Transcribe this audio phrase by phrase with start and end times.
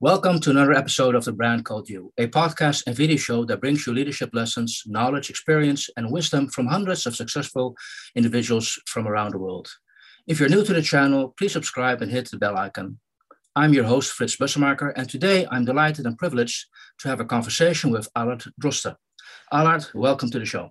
[0.00, 3.60] Welcome to another episode of The Brand Called You, a podcast and video show that
[3.60, 7.74] brings you leadership lessons, knowledge, experience, and wisdom from hundreds of successful
[8.14, 9.68] individuals from around the world.
[10.28, 13.00] If you're new to the channel, please subscribe and hit the bell icon.
[13.56, 16.66] I'm your host, Frits Bussemaker, and today I'm delighted and privileged
[17.00, 18.94] to have a conversation with Allard Droste.
[19.50, 20.70] Allard, welcome to the show.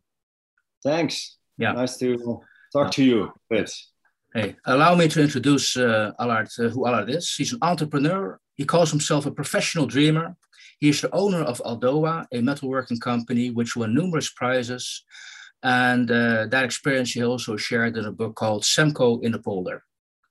[0.85, 1.35] Thanks.
[1.57, 1.73] Yeah.
[1.73, 2.39] Nice to
[2.71, 3.88] talk to you, Frits.
[4.34, 7.35] Hey, allow me to introduce uh, Allard, uh, who Allard is.
[7.35, 10.35] He's an entrepreneur he calls himself a professional dreamer.
[10.79, 15.03] He is the owner of Aldoa, a metalworking company which won numerous prizes.
[15.63, 19.84] And uh, that experience he also shared in a book called Semco in the Polder.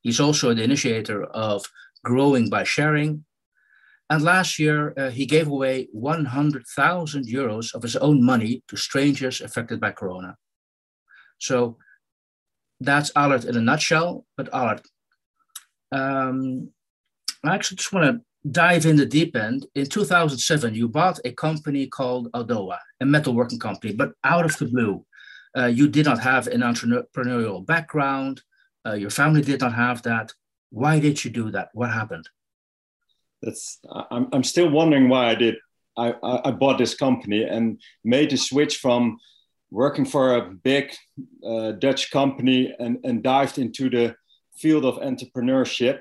[0.02, 1.64] He's also the initiator of
[2.04, 3.24] Growing by Sharing.
[4.08, 9.40] And last year, uh, he gave away 100,000 euros of his own money to strangers
[9.40, 10.36] affected by Corona.
[11.38, 11.78] So
[12.80, 14.24] that's Allard in a nutshell.
[14.36, 14.82] But Allard,
[15.90, 16.70] um,
[17.44, 19.66] I actually just want to dive in the deep end.
[19.74, 24.66] In 2007, you bought a company called Aldoa, a metalworking company, but out of the
[24.66, 25.04] blue.
[25.56, 28.42] Uh, you did not have an entrepreneurial background.
[28.86, 30.32] Uh, your family did not have that.
[30.70, 31.70] Why did you do that?
[31.72, 32.28] What happened?
[33.42, 33.78] That's
[34.10, 35.56] I'm, I'm still wondering why I did.
[35.96, 39.18] I, I, I bought this company and made the switch from
[39.70, 40.92] working for a big
[41.44, 44.14] uh, Dutch company and, and dived into the
[44.56, 46.00] field of entrepreneurship.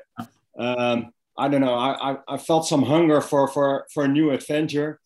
[0.58, 1.76] Um, I don't know.
[1.76, 5.00] I, I, I, felt some hunger for for for a new adventure.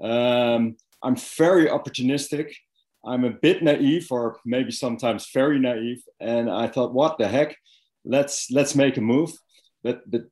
[0.00, 2.52] Um, I'm very opportunistic.
[3.04, 6.02] I'm a bit naive, or maybe sometimes very naive.
[6.18, 7.56] And I thought, what the heck?
[8.04, 9.32] Let's let's make a move.
[9.84, 10.22] But but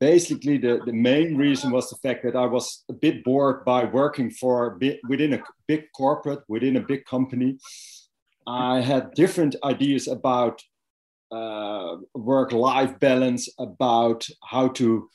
[0.00, 3.84] basically, the the main reason was the fact that I was a bit bored by
[3.84, 7.58] working for a within a big corporate, within a big company.
[8.46, 10.62] I had different ideas about
[11.34, 15.08] uh, work-life balance, about how to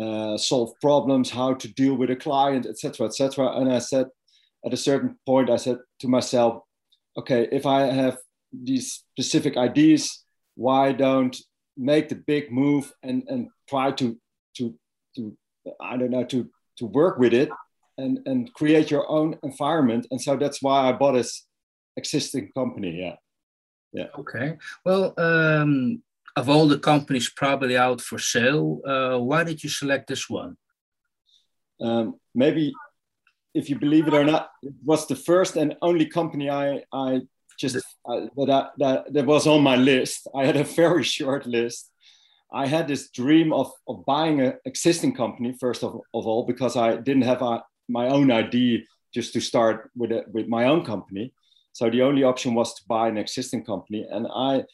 [0.00, 3.52] uh, solve problems, how to deal with a client, etc., etc.
[3.58, 4.06] And I said,
[4.64, 6.62] at a certain point, I said to myself,
[7.18, 8.16] okay, if I have
[8.52, 11.36] these specific ideas, why don't
[11.76, 14.18] make the big move and and try to
[14.56, 14.74] to
[15.16, 15.36] to
[15.80, 16.48] I don't know to
[16.78, 17.50] to work with it
[17.98, 20.06] and and create your own environment.
[20.10, 21.46] And so that's why I bought this
[21.96, 23.00] existing company.
[23.00, 23.16] Yeah.
[23.92, 24.06] Yeah.
[24.18, 24.56] Okay.
[24.84, 26.02] Well, um,
[26.36, 30.56] of all the companies probably out for sale, uh, why did you select this one?
[31.80, 32.72] Um, maybe,
[33.54, 37.22] if you believe it or not, it was the first and only company I I
[37.58, 40.26] just uh, that, that that was on my list.
[40.34, 41.90] I had a very short list.
[42.52, 46.76] I had this dream of, of buying an existing company first of, of all because
[46.76, 48.80] I didn't have a, my own idea
[49.14, 51.32] just to start with a, with my own company.
[51.72, 54.06] So the only option was to buy an existing company.
[54.10, 54.64] And I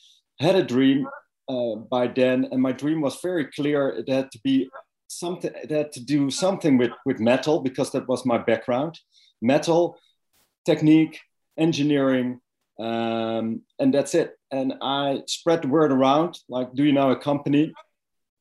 [0.41, 1.06] had a dream
[1.48, 3.88] uh, by then, and my dream was very clear.
[3.91, 4.69] It had to be
[5.06, 8.98] something, it had to do something with, with metal because that was my background
[9.41, 9.97] metal,
[10.66, 11.20] technique,
[11.56, 12.41] engineering,
[12.81, 14.36] um, and that's it.
[14.50, 17.72] And I spread the word around like, do you know a company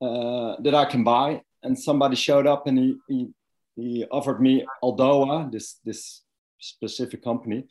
[0.01, 1.41] uh, that I can buy?
[1.61, 3.27] And somebody showed up and he, he,
[3.75, 6.23] he offered me Aldoa, this, this
[6.59, 7.67] specific company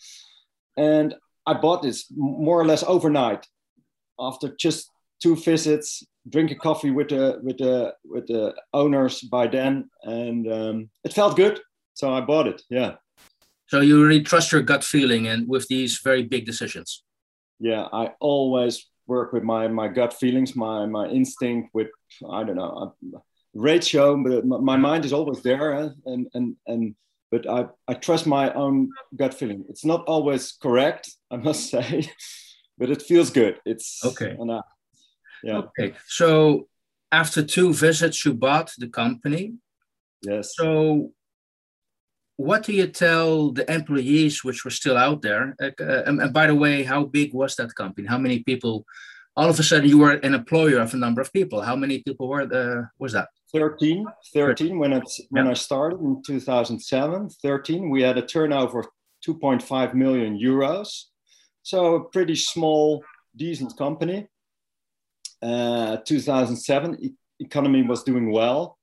[0.76, 1.14] and
[1.46, 3.46] I bought this more or less overnight
[4.18, 4.90] after just
[5.22, 10.52] two visits, drink a coffee with the with the with the owners by then, and
[10.52, 11.60] um, it felt good,
[11.94, 12.62] so I bought it.
[12.68, 12.96] Yeah.
[13.68, 17.02] So you really trust your gut feeling and with these very big decisions.
[17.58, 21.70] Yeah, I always work with my my gut feelings, my my instinct.
[21.74, 21.88] With
[22.30, 22.94] I don't know,
[23.54, 25.72] ratio, but my mind is always there,
[26.04, 26.94] and and and
[27.30, 29.64] but I, I trust my own gut feeling.
[29.68, 32.10] It's not always correct, I must say,
[32.78, 33.58] but it feels good.
[33.64, 34.36] It's okay.
[34.40, 34.62] Uh,
[35.42, 35.58] yeah.
[35.58, 35.94] Okay.
[36.06, 36.68] So
[37.12, 39.54] after two visits, you bought the company.
[40.22, 40.54] Yes.
[40.56, 41.12] So
[42.36, 45.54] what do you tell the employees which were still out there?
[45.60, 45.70] Uh,
[46.06, 48.06] and, and, by the way, how big was that company?
[48.06, 48.84] How many people?
[49.38, 51.60] All of a sudden, you were an employer of a number of people.
[51.60, 52.92] How many people were there?
[52.98, 53.28] Was that?
[53.52, 58.86] 13, 13 when, it's, when I started in 2007, 13, we had a turnover of
[59.26, 60.88] 2.5 million euros.
[61.62, 63.02] So a pretty small,
[63.36, 64.28] decent company.
[65.42, 68.78] Uh, 2007, e- economy was doing well.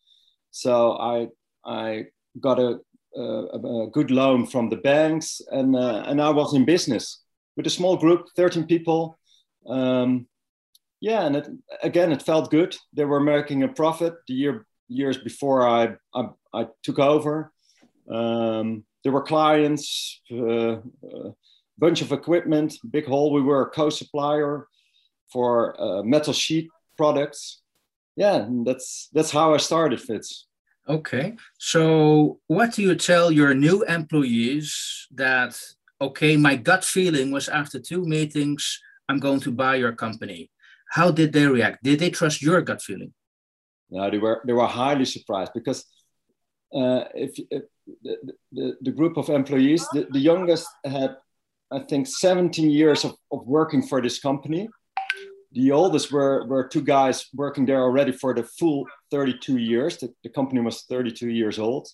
[0.52, 1.28] So I,
[1.66, 2.06] I
[2.40, 2.80] got a,
[3.16, 7.24] a, a good loan from the banks and, uh, and I was in business
[7.56, 9.18] with a small group, 13 people.
[9.68, 10.28] Um,
[11.04, 11.50] yeah, and it,
[11.82, 12.78] again, it felt good.
[12.94, 17.52] They were making a profit the year years before I I, I took over.
[18.10, 21.32] Um, there were clients, uh, uh,
[21.78, 23.34] bunch of equipment, big hole.
[23.34, 24.68] We were a co-supplier
[25.30, 27.62] for uh, metal sheet products.
[28.16, 30.46] Yeah, that's that's how I started, Frits.
[30.88, 31.36] Okay.
[31.58, 35.60] So, what do you tell your new employees that,
[36.00, 38.80] okay, my gut feeling was after two meetings,
[39.10, 40.50] I'm going to buy your company?
[40.94, 41.84] How did they react?
[41.84, 43.14] Did they trust your gut feeling?
[43.90, 45.86] No, they were they were highly surprised because
[46.74, 47.64] uh, if, if
[48.04, 48.16] the,
[48.52, 51.16] the, the, group of employees, the, the youngest had,
[51.72, 54.70] I think, 17 years of, of working for this company.
[55.52, 59.98] The oldest were, were two guys working there already for the full 32 years.
[59.98, 61.88] The, the company was 32 years old.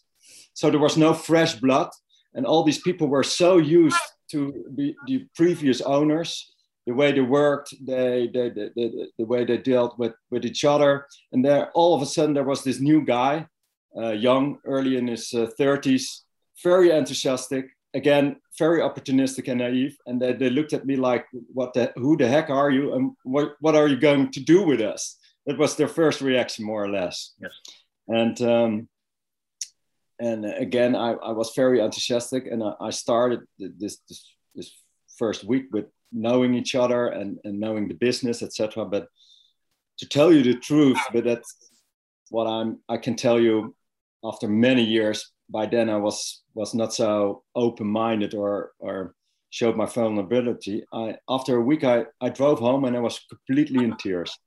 [0.53, 1.89] So there was no fresh blood.
[2.33, 3.97] And all these people were so used
[4.31, 6.53] to the, the previous owners
[6.85, 10.65] the way they worked, they, they, they, they, the way they dealt with, with each
[10.65, 11.05] other.
[11.31, 13.47] And there, all of a sudden, there was this new guy
[13.95, 16.21] uh, young, early in his uh, 30s,
[16.63, 19.97] very enthusiastic, again, very opportunistic and naive.
[20.05, 22.93] And they, they looked at me like, what the, who the heck are you?
[22.93, 25.17] And what, what are you going to do with us?
[25.45, 27.33] That was their first reaction, more or less.
[27.41, 27.51] Yes.
[28.07, 28.89] And, um,
[30.19, 34.71] and again, I, I was very enthusiastic and I, I started this, this, this
[35.17, 38.85] first week with knowing each other and, and knowing the business, etc.
[38.85, 39.07] But
[39.99, 41.71] to tell you the truth, but that's
[42.29, 43.75] what I'm, I can tell you
[44.23, 49.15] after many years, by then I was was not so open-minded or or
[49.49, 50.83] showed my vulnerability.
[50.93, 54.37] I after a week I, I drove home and I was completely in tears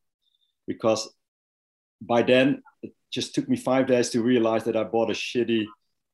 [0.67, 1.13] because
[2.01, 5.65] by then it just took me five days to realize that I bought a shitty,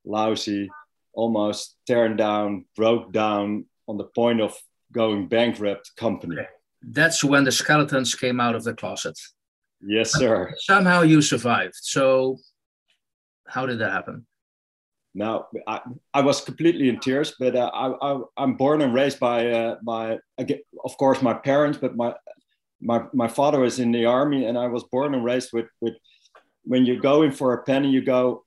[0.04, 0.70] lousy,
[1.12, 4.56] almost tearing down, broke down on the point of
[4.92, 6.36] going bankrupt company.
[6.82, 9.18] That's when the skeletons came out of the closet.
[9.80, 10.54] Yes, sir.
[10.58, 11.74] Somehow you survived.
[11.74, 12.38] So
[13.46, 14.26] how did that happen?
[15.14, 15.80] Now, I,
[16.14, 19.76] I was completely in tears, but uh, I, I, am born and raised by uh,
[19.82, 20.18] my,
[20.84, 22.14] of course, my parents, but my,
[22.80, 25.94] my, my father was in the army, and I was born and raised with, with
[26.62, 28.44] when you go in for a penny, you go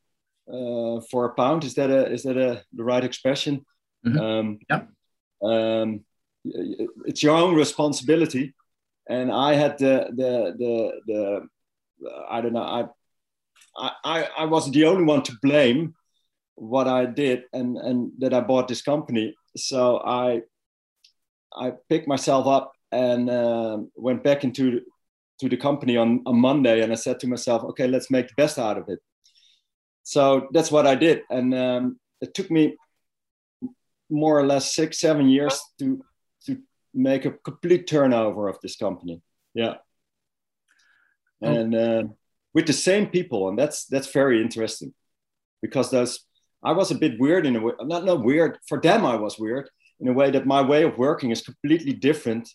[0.47, 1.63] uh, for a pound.
[1.63, 3.65] Is that a, is that a, the right expression?
[4.05, 4.19] Mm-hmm.
[4.19, 4.83] Um, yeah.
[5.43, 6.05] Um,
[6.43, 8.53] it's your own responsibility.
[9.09, 12.61] And I had the, the, the, the, I don't know,
[13.77, 15.95] I, I, I was the only one to blame
[16.55, 19.35] what I did and, and that I bought this company.
[19.55, 20.41] So I
[21.53, 24.81] I picked myself up and uh, went back into
[25.39, 28.33] to the company on, on Monday and I said to myself, okay, let's make the
[28.37, 28.99] best out of it.
[30.03, 31.23] So that's what I did.
[31.29, 32.77] And um, it took me
[34.09, 36.03] more or less six, seven years to
[36.93, 39.21] make a complete turnover of this company.
[39.53, 39.75] Yeah.
[41.41, 41.47] Oh.
[41.47, 42.03] And uh,
[42.53, 44.93] with the same people, and that's that's very interesting
[45.61, 46.25] because those
[46.63, 49.05] I was a bit weird in a way, not not weird for them.
[49.05, 52.49] I was weird in a way that my way of working is completely different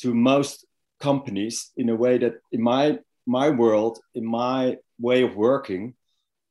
[0.00, 0.66] to most
[1.00, 1.70] companies.
[1.76, 5.94] In a way that in my my world, in my way of working,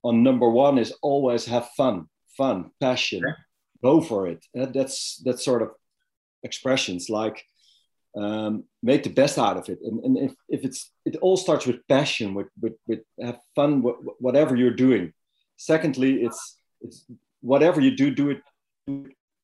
[0.03, 2.07] on number one is always have fun,
[2.37, 3.23] fun, passion,
[3.83, 4.45] go for it.
[4.53, 5.69] That's that sort of
[6.43, 7.43] expressions like
[8.15, 9.79] um, make the best out of it.
[9.83, 13.81] And, and if, if it's, it all starts with passion, with, with, with have fun,
[14.19, 15.13] whatever you're doing.
[15.57, 17.05] Secondly, it's, it's
[17.41, 18.41] whatever you do, do it,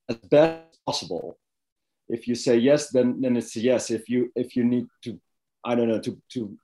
[0.09, 1.38] as best possible.
[2.07, 3.91] If you say yes, then, then it's yes.
[3.91, 5.19] If you, if you need to,
[5.63, 6.57] I don't know, to, to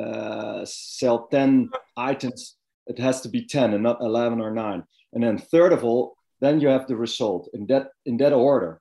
[0.00, 4.84] uh, sell 10 items, it has to be 10 and not 11 or nine.
[5.12, 8.80] And then third of all, then you have the result in that, in that order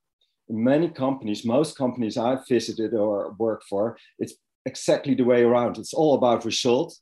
[0.50, 4.34] many companies, most companies I've visited or worked for, it's
[4.66, 5.78] exactly the way around.
[5.78, 7.02] It's all about results.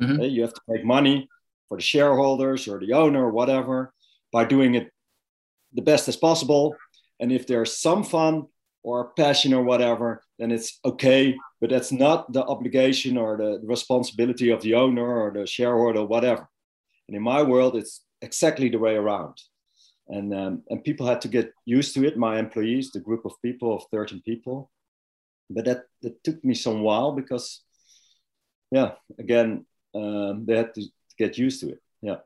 [0.00, 0.22] Mm-hmm.
[0.22, 1.28] You have to make money
[1.68, 3.92] for the shareholders or the owner or whatever
[4.32, 4.90] by doing it
[5.72, 6.74] the best as possible.
[7.20, 8.46] And if there's some fun
[8.82, 11.36] or passion or whatever, then it's okay.
[11.60, 16.06] But that's not the obligation or the responsibility of the owner or the shareholder or
[16.06, 16.48] whatever.
[17.06, 19.36] And in my world, it's exactly the way around
[20.10, 22.18] and um, and people had to get used to it.
[22.18, 24.70] My employees, the group of people of 13 people,
[25.48, 27.62] but that that took me some while because,
[28.70, 30.82] yeah, again, um, they had to
[31.16, 31.80] get used to it.
[32.02, 32.18] Yeah.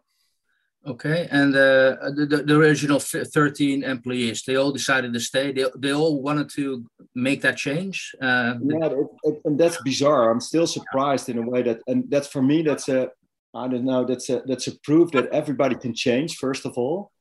[0.86, 5.50] Okay, and uh, the, the original 13 employees, they all decided to stay.
[5.50, 8.14] They, they all wanted to make that change.
[8.20, 10.30] Uh, yeah, it, it, and that's bizarre.
[10.30, 13.08] I'm still surprised in a way that, and that's for me, that's a,
[13.54, 17.12] I don't know, that's a, that's a proof that everybody can change, first of all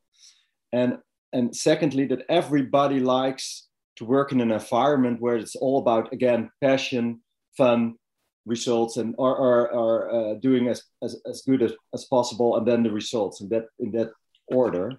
[0.74, 0.98] and
[1.32, 6.50] and secondly that everybody likes to work in an environment where it's all about again
[6.62, 7.22] passion
[7.58, 7.96] fun
[8.46, 12.68] results and are, are, are uh, doing as, as, as good as, as possible and
[12.68, 14.10] then the results in that in that
[14.48, 14.92] order.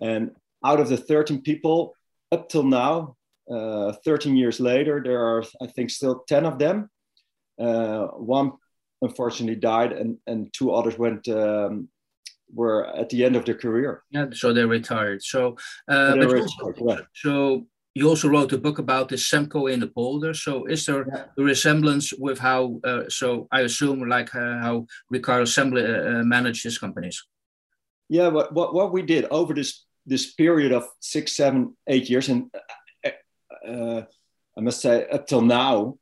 [0.00, 0.32] And
[0.64, 1.94] out of the 13 people
[2.30, 3.16] up till now
[3.50, 6.90] uh, 13 years later there are i think still 10 of them.
[7.58, 8.52] Uh, one
[9.02, 11.88] unfortunately died and, and two others went um,
[12.52, 14.02] were at the end of their career.
[14.10, 15.22] Yeah, so they retired.
[15.22, 15.56] So,
[15.88, 17.00] uh, They but were also- yeah.
[17.14, 20.34] so you also wrote a book about the Semco in the polder.
[20.34, 21.24] So, is there Yeah.
[21.38, 22.80] a resemblance with how?
[22.84, 27.22] Uh, so, I assume like uh, how Ricardo Semler uh, uh, managed his companies.
[28.08, 32.28] Yeah, what, what, what we did over this this period of six, seven, eight years,
[32.28, 32.50] and
[33.06, 33.10] uh,
[33.66, 34.02] uh,
[34.58, 35.96] I must say up till now,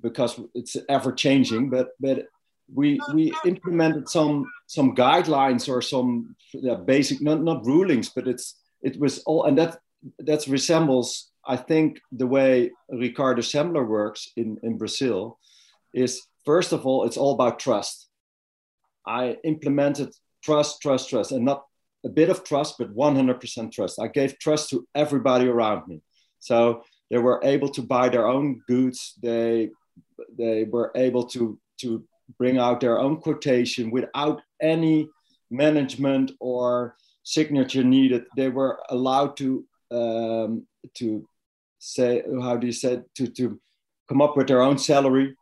[0.00, 2.26] because it's ever changing, but but
[2.72, 6.36] we we implemented some some guidelines or some
[6.84, 9.78] basic not not rulings, but it's it was all and that
[10.20, 15.38] that resembles I think the way Ricardo Semler works in in Brazil
[15.94, 18.08] is first of all it's all about trust.
[19.06, 20.10] I implemented
[20.44, 21.64] trust, trust, trust, and not
[22.04, 23.98] a bit of trust, but 100% trust.
[23.98, 26.02] I gave trust to everybody around me.
[26.40, 29.14] So they were able to buy their own goods.
[29.22, 29.70] They,
[30.36, 32.04] they were able to, to
[32.36, 35.08] bring out their own quotation without any
[35.50, 38.24] management or signature needed.
[38.36, 41.26] They were allowed to, um, to
[41.78, 43.60] say, how do you say, to, to
[44.08, 45.36] come up with their own salary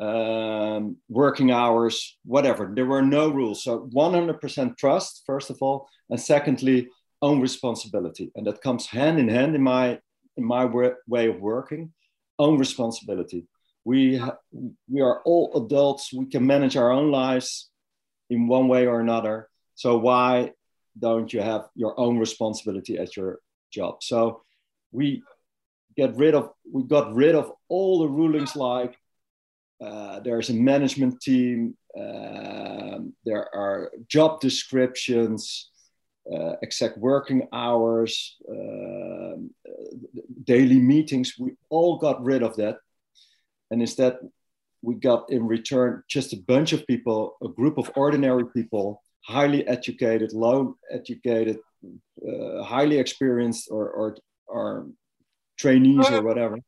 [0.00, 2.70] um, working hours, whatever.
[2.74, 3.62] There were no rules.
[3.62, 6.88] So 100% trust, first of all, and secondly,
[7.20, 10.00] own responsibility, and that comes hand in hand in my
[10.36, 10.64] in my
[11.06, 11.92] way of working.
[12.38, 13.46] Own responsibility.
[13.84, 14.22] We
[14.88, 16.12] we are all adults.
[16.12, 17.70] We can manage our own lives
[18.30, 19.48] in one way or another.
[19.74, 20.52] So why
[20.98, 24.02] don't you have your own responsibility at your job?
[24.02, 24.42] So
[24.92, 25.22] we
[25.96, 28.96] get rid of we got rid of all the rulings like
[29.82, 35.70] uh, there's a management team, um, there are job descriptions,
[36.32, 39.50] uh, exact working hours, um,
[40.44, 41.34] daily meetings.
[41.36, 42.76] We all got rid of that.
[43.72, 44.18] And instead,
[44.82, 49.66] we got in return just a bunch of people, a group of ordinary people, highly
[49.66, 51.58] educated, low educated,
[52.28, 54.88] uh, highly experienced, or, or, or
[55.58, 56.58] trainees or whatever.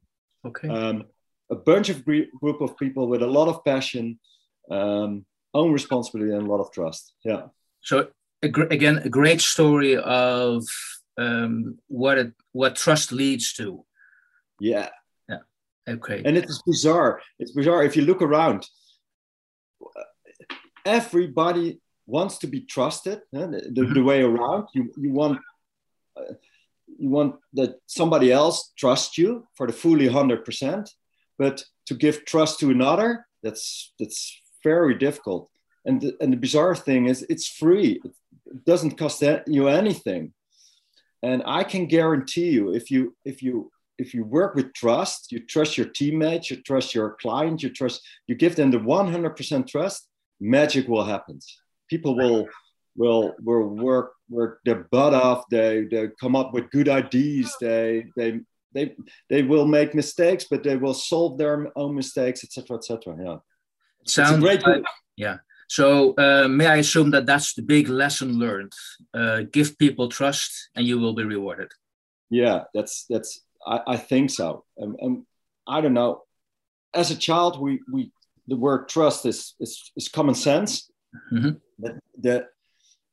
[0.46, 0.68] Okay.
[0.68, 1.04] Um,
[1.50, 4.18] a bunch of group of people with a lot of passion,
[4.70, 7.12] um, own responsibility, and a lot of trust.
[7.22, 7.48] Yeah.
[7.82, 8.08] So
[8.42, 10.64] a gr- again, a great story of
[11.18, 13.84] um, what it, what trust leads to.
[14.58, 14.88] Yeah.
[15.88, 16.22] Okay.
[16.24, 17.20] And it is bizarre.
[17.38, 17.84] It's bizarre.
[17.84, 18.66] If you look around,
[20.84, 23.20] everybody wants to be trusted.
[23.32, 25.40] The, the, the way around, you you want
[26.16, 26.34] uh,
[26.98, 30.90] you want that somebody else trusts you for the fully hundred percent,
[31.38, 35.50] but to give trust to another, that's that's very difficult.
[35.84, 38.00] And the, and the bizarre thing is, it's free.
[38.46, 40.32] It doesn't cost you anything.
[41.22, 45.40] And I can guarantee you, if you if you if you work with trust, you
[45.40, 50.08] trust your teammates, you trust your client, you trust, you give them the 100% trust,
[50.40, 51.38] magic will happen.
[51.88, 52.48] People will
[52.96, 55.44] will will work work their butt off.
[55.50, 57.54] They they come up with good ideas.
[57.60, 58.40] They they
[58.72, 58.94] they
[59.28, 62.76] they will make mistakes, but they will solve their own mistakes, etc.
[62.78, 63.16] etc.
[63.22, 63.36] Yeah,
[64.06, 64.84] Sounds great like-
[65.16, 65.38] yeah.
[65.68, 68.72] So uh, may I assume that that's the big lesson learned?
[69.12, 71.70] Uh, give people trust, and you will be rewarded.
[72.30, 74.64] Yeah, that's that's I, I think so.
[74.76, 75.26] And, and
[75.66, 76.22] I don't know.
[76.94, 78.12] As a child, we we
[78.46, 80.90] the word trust is is, is common sense.
[81.32, 81.60] Mhm.
[81.78, 82.46] But the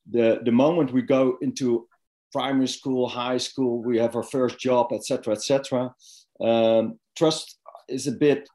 [0.10, 1.88] the the moment we go into
[2.32, 5.94] primary school, high school, we have our first job, etc., etc.
[6.40, 8.48] Um, trust is a bit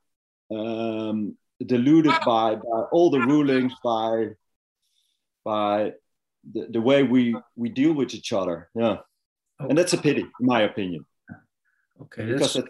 [0.51, 4.31] um, diluted by by all the rulings, by
[5.45, 5.93] by
[6.53, 8.69] the, the way we we deal with each other.
[8.75, 8.99] Yeah,
[9.59, 11.05] and that's a pity, in my opinion,
[12.03, 12.69] Okay, because that's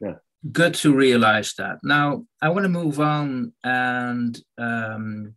[0.00, 0.16] it,
[0.52, 1.78] good to realize that.
[1.82, 5.34] Now I want to move on, and um,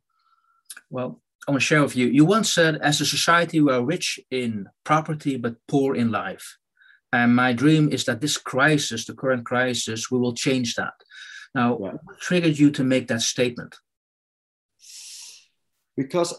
[0.90, 2.08] well, I want to share with you.
[2.08, 6.58] You once said, "As a society, we are rich in property but poor in life."
[7.12, 10.94] And my dream is that this crisis, the current crisis, we will change that.
[11.54, 11.92] Now, Yeah.
[12.04, 13.76] what triggered you to make that statement?
[15.96, 16.34] because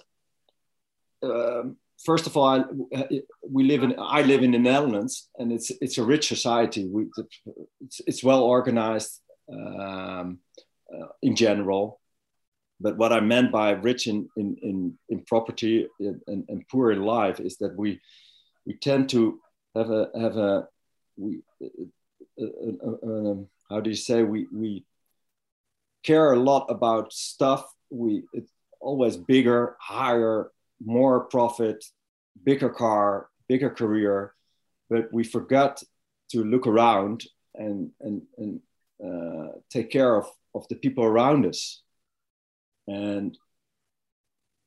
[1.23, 5.71] um, first of all, I, we live in I live in the Netherlands, and it's
[5.81, 6.87] it's a rich society.
[6.87, 7.07] We
[7.81, 9.21] it's, it's well organized
[9.53, 10.39] um,
[10.93, 12.01] uh, in general.
[12.81, 17.03] But what I meant by rich in in in, in property and, and poor in
[17.03, 18.01] life is that we
[18.67, 19.41] we tend to
[19.75, 20.69] have a have a
[21.17, 21.87] we uh,
[22.41, 22.47] uh,
[22.87, 24.85] uh, um, how do you say we we
[26.03, 30.51] care a lot about stuff we it's always bigger higher
[30.85, 31.85] more profit
[32.45, 34.35] bigger car bigger career
[34.91, 35.83] but we forgot
[36.31, 37.25] to look around
[37.55, 38.61] and and and
[39.05, 41.83] uh, take care of of the people around us.
[42.87, 43.37] And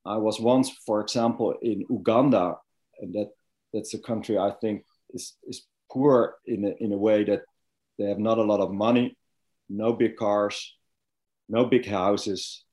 [0.05, 2.57] I was once, for example, in Uganda,
[2.99, 3.31] and that
[3.73, 4.83] that's a country I think
[5.13, 7.43] is is poor in a, in a way that
[7.97, 9.17] they have not a lot of money,
[9.69, 10.75] no big cars,
[11.49, 12.63] no big houses,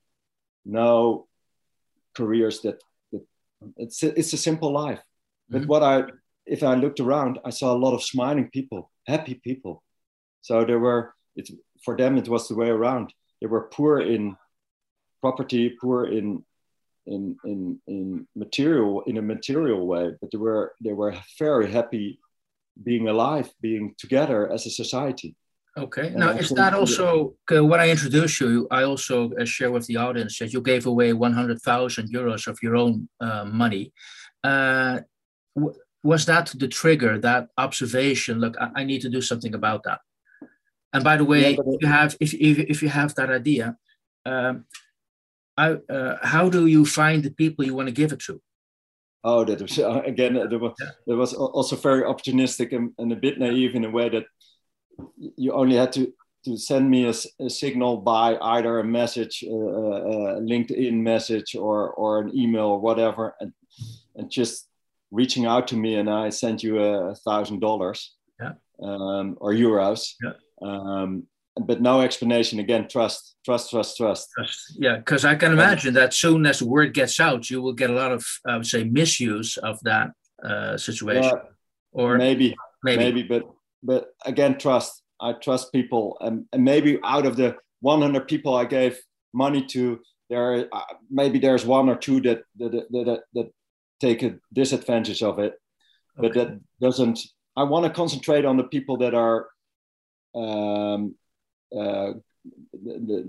[0.65, 1.27] no
[2.15, 2.81] careers that, that
[3.77, 5.01] it's a, it's a simple life.
[5.49, 5.69] But mm-hmm.
[5.69, 6.03] what I
[6.45, 9.83] if I looked around, I saw a lot of smiling people, happy people.
[10.41, 11.49] So there were it
[11.83, 13.13] for them it was the way around.
[13.41, 14.37] They were poor in
[15.21, 16.43] property, poor in
[17.05, 22.19] in in in material in a material way, but they were they were very happy
[22.83, 25.35] being alive, being together as a society.
[25.77, 26.07] Okay.
[26.07, 28.65] And now, is that also uh, when I introduced you?
[28.71, 32.77] I also uh, share with the audience that you gave away 100,000 euros of your
[32.77, 33.91] own uh, money.
[34.41, 35.01] Uh,
[36.01, 38.39] was that the trigger, that observation?
[38.39, 39.99] Look, I, I, need to do something about that.
[40.93, 43.75] And by the way, yeah, if you have if, if, if you have that idea,
[44.25, 44.65] um,
[45.57, 48.41] I, uh, how do you find the people you want to give it to?
[49.23, 50.35] Oh, that was uh, again.
[50.35, 51.15] That was, yeah.
[51.15, 54.25] was also very opportunistic and, and a bit naive in a way that
[55.17, 56.13] you only had to
[56.45, 61.91] to send me a, a signal by either a message, uh, a LinkedIn message, or
[61.91, 63.51] or an email or whatever, and
[64.15, 64.67] and just
[65.11, 68.15] reaching out to me, and I sent you a thousand dollars,
[68.81, 70.33] um, or euros, yeah.
[70.61, 71.23] um,
[71.55, 72.59] but no explanation.
[72.59, 74.29] Again, trust, trust, trust, trust.
[74.35, 74.75] trust.
[74.77, 77.89] Yeah, because I can imagine that soon as the word gets out, you will get
[77.89, 80.11] a lot of, I would say, misuse of that
[80.43, 81.23] uh, situation.
[81.23, 81.51] Yeah,
[81.91, 83.43] or maybe, maybe, maybe, but
[83.85, 85.01] but again, trust.
[85.21, 88.99] I trust people, and, and maybe out of the 100 people I gave
[89.33, 89.99] money to,
[90.29, 93.51] there uh, maybe there's one or two that that that, that, that
[94.01, 95.53] take a disadvantage of it,
[96.17, 97.19] but that doesn't.
[97.55, 99.47] I want to concentrate on the people that are
[100.35, 101.15] um,
[101.75, 102.13] uh,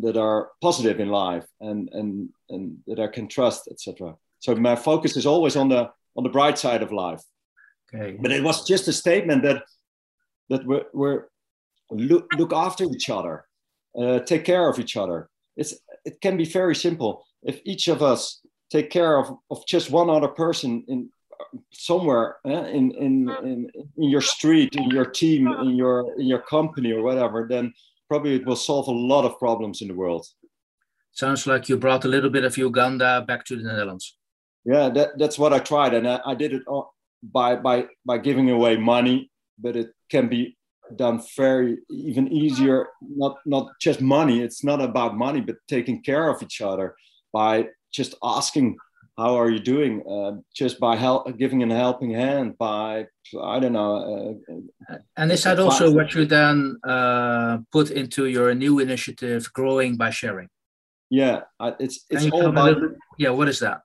[0.02, 4.14] that are positive in life and and and that I can trust, etc.
[4.38, 7.22] So my focus is always on the on the bright side of life.
[7.94, 8.16] Okay.
[8.20, 9.62] But it was just a statement that
[10.48, 11.24] that we're, we're
[11.90, 13.44] look, look after each other,
[13.98, 15.28] uh, take care of each other.
[15.56, 17.24] It's, it can be very simple.
[17.42, 21.10] If each of us take care of, of just one other person in
[21.72, 26.40] somewhere eh, in, in, in, in your street, in your team, in your, in your
[26.40, 27.72] company or whatever, then
[28.08, 30.26] probably it will solve a lot of problems in the world.
[31.12, 34.16] Sounds like you brought a little bit of Uganda back to the Netherlands.
[34.64, 35.94] Yeah, that, that's what I tried.
[35.94, 36.62] And I, I did it
[37.22, 40.56] by, by, by giving away money, but it can be
[40.94, 44.40] done very even easier not not just money.
[44.40, 46.94] It's not about money but taking care of each other
[47.32, 48.76] by just asking
[49.18, 50.02] how are you doing?
[50.04, 53.06] Uh, just by help giving a helping hand by
[53.42, 54.38] i don't know
[54.88, 59.96] uh, and is that also what you then uh, put into your new initiative growing
[59.96, 60.48] by sharing?
[61.10, 61.40] Yeah
[61.80, 62.76] it's it's all about
[63.18, 63.80] yeah what is that?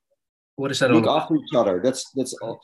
[0.55, 1.81] What is that look after each other.
[1.83, 2.59] That's that's all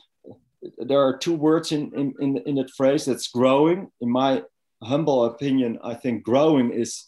[0.86, 3.90] there are two words in, in, in, in that phrase that's growing.
[4.00, 4.42] In my
[4.82, 7.06] humble opinion, I think growing is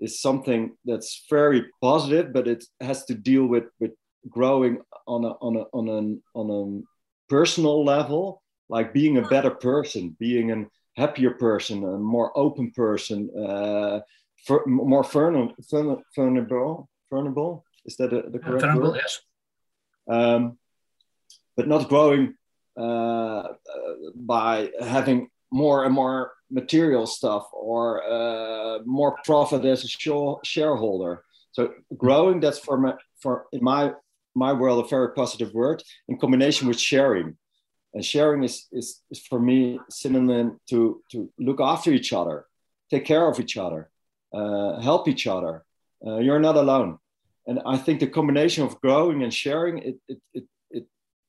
[0.00, 3.92] is something that's very positive, but it has to deal with, with
[4.28, 9.50] growing on a, on a, on an, on a personal level, like being a better
[9.50, 14.00] person, being a happier person, a more open person, uh,
[14.44, 15.54] for, more vulnerable,
[16.16, 17.64] vulnerable, vulnerable.
[17.86, 19.00] Is that a, the correct vulnerable, word?
[19.00, 19.20] Yes.
[20.08, 20.58] Um,
[21.56, 22.34] but not growing
[22.76, 29.88] by having more and more material stuff or uh, more profit as a
[30.44, 31.22] shareholder.
[31.52, 33.92] So growing, that's for my, for in my
[34.34, 37.36] my world a very positive word in combination with sharing.
[37.94, 42.46] And sharing is, is, is for me synonym to, to look after each other,
[42.90, 43.90] take care of each other,
[44.32, 45.64] uh, help each other.
[46.04, 46.98] Uh, you're not alone.
[47.46, 50.44] And I think the combination of growing and sharing, it, it, it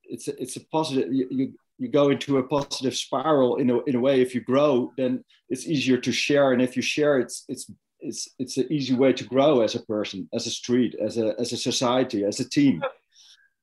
[0.10, 3.84] it's a, it's a positive you, you, you go into a positive spiral in a,
[3.84, 4.22] in a way.
[4.22, 6.52] If you grow then it's easier to share.
[6.54, 9.84] And if you share it's it's it's it's an easy way to grow as a
[9.84, 12.84] person as a street as a as a society as a team.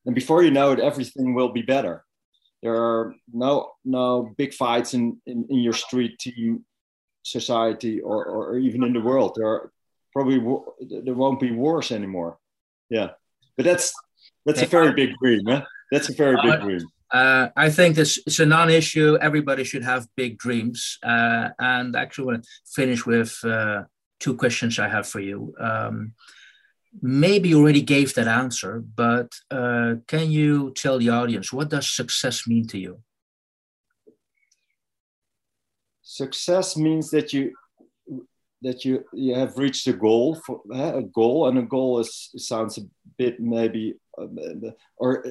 [0.07, 2.05] And before you know it everything will be better.
[2.63, 6.65] There are no no big fights in in, in your street team
[7.23, 9.35] society or, or even in the world.
[9.37, 9.73] There are
[10.13, 10.39] probably
[11.05, 12.39] there won't be wars anymore.
[12.91, 13.11] Yeah.
[13.57, 13.95] But that's
[14.47, 15.65] that's a very big dream huh?
[15.93, 16.89] That's a very big dream.
[17.13, 19.19] Uh, I think this it's a non-issue.
[19.21, 20.99] Everybody should have big dreams.
[21.03, 23.83] Uh, and actually, I want to finish with uh,
[24.19, 25.55] two questions I have for you.
[25.61, 26.15] Um,
[27.03, 31.95] maybe you already gave that answer, but uh, can you tell the audience what does
[31.95, 33.03] success mean to you?
[36.01, 37.53] Success means that you
[38.63, 42.79] that you you have reached a goal for a goal, and a goal is sounds
[42.79, 42.83] a
[43.19, 43.97] bit maybe
[44.97, 45.25] or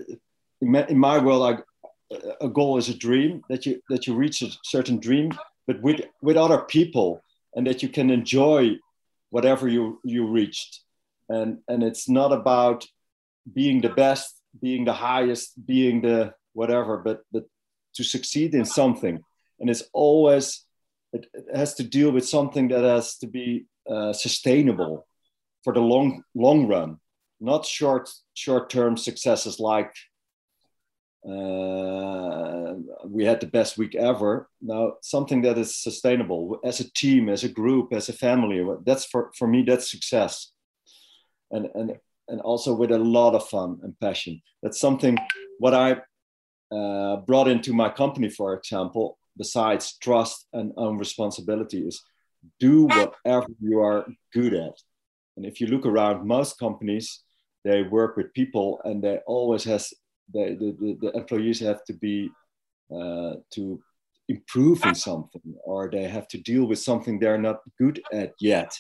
[0.62, 1.64] in my, in my world,
[2.12, 5.32] I, a goal is a dream that you that you reach a certain dream,
[5.68, 7.24] but with with other people,
[7.56, 8.78] and that you can enjoy
[9.30, 10.82] whatever you you reached,
[11.30, 12.86] and and it's not about
[13.54, 17.46] being the best, being the highest, being the whatever, but but
[17.96, 19.20] to succeed in something,
[19.60, 20.66] and it's always
[21.14, 25.08] it, it has to deal with something that has to be uh, sustainable
[25.64, 26.98] for the long long run,
[27.40, 29.94] not short short term successes like
[31.28, 32.74] uh,
[33.06, 34.50] we had the best week ever.
[34.62, 38.66] Now, something that is sustainable as a team, as a group, as a family.
[38.86, 40.52] That's for, for me, that's success.
[41.52, 44.42] And, and, and also with a lot of fun and passion.
[44.64, 45.18] That's something
[45.60, 45.98] what I
[46.76, 52.02] uh, brought into my company, for example, besides trust and own responsibility, is
[52.60, 54.74] do whatever you are good at.
[55.38, 57.22] And if you look around, most companies,
[57.64, 59.94] they work with people and they always has
[60.34, 62.30] the, the, the employees have to be
[62.94, 63.82] uh, to
[64.28, 68.78] improve in something or they have to deal with something they're not good at yet.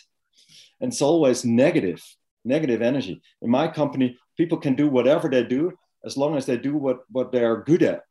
[0.80, 2.02] And it's always negative
[2.44, 3.22] negative energy.
[3.42, 7.00] In my company people can do whatever they do as long as they do what
[7.10, 8.02] what they are good at.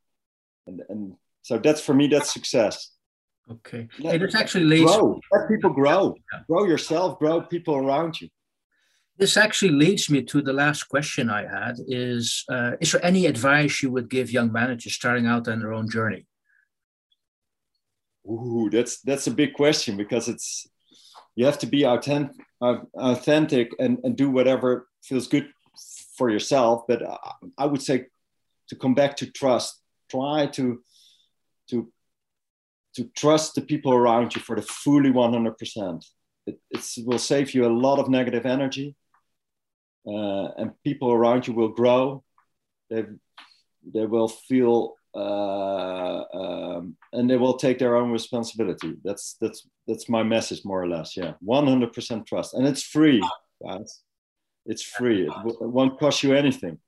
[0.66, 2.92] And, and so that's for me that's success.
[3.50, 3.88] Okay.
[3.98, 5.20] Let, it actually leads grow.
[5.32, 6.14] Let people grow.
[6.32, 6.40] Yeah.
[6.46, 8.28] grow yourself grow people around you
[9.20, 13.26] this actually leads me to the last question I had is, uh, is there any
[13.26, 16.26] advice you would give young managers starting out on their own journey?
[18.26, 20.66] Ooh, that's, that's a big question because it's,
[21.36, 25.48] you have to be authentic, and, and do whatever feels good
[26.16, 26.84] for yourself.
[26.88, 27.02] But
[27.58, 28.06] I would say
[28.68, 29.80] to come back to trust,
[30.10, 30.82] try to,
[31.68, 31.92] to,
[32.96, 36.04] to trust the people around you for the fully 100%.
[36.46, 36.58] It
[37.04, 38.96] will save you a lot of negative energy
[40.06, 42.22] uh, and people around you will grow.
[42.88, 43.04] They,
[43.94, 48.94] they will feel uh, um, and they will take their own responsibility.
[49.02, 51.16] That's that's that's my message more or less.
[51.16, 53.20] Yeah, 100% trust, and it's free,
[53.64, 54.02] guys.
[54.66, 55.26] It's free.
[55.26, 56.78] It, it won't cost you anything.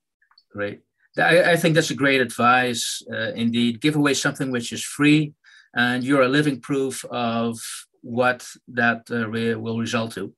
[0.53, 0.81] Great.
[1.19, 3.03] I, I think that's a great advice.
[3.11, 5.33] Uh, indeed, give away something which is free,
[5.75, 7.59] and you're a living proof of
[8.03, 10.33] what that uh, re- will result to.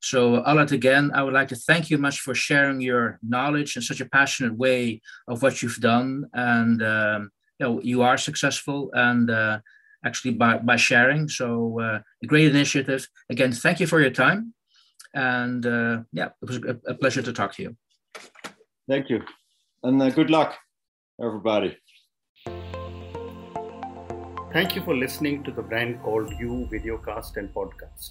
[0.00, 3.82] So, Allard, again, I would like to thank you much for sharing your knowledge in
[3.82, 6.24] such a passionate way of what you've done.
[6.32, 9.58] And um, you, know, you are successful and uh,
[10.04, 11.28] actually by, by sharing.
[11.28, 13.08] So, uh, a great initiative.
[13.28, 14.54] Again, thank you for your time.
[15.14, 17.76] And uh, yeah, it was a, a, pleasure to talk to you.
[18.88, 19.22] Thank you.
[19.82, 20.54] And uh, good luck,
[21.20, 21.76] everybody.
[24.52, 28.10] Thank you for listening to the brand called You videocast and podcast